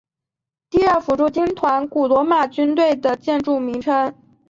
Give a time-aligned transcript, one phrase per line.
[0.71, 4.11] 第二辅助军团古罗马军队建制名称。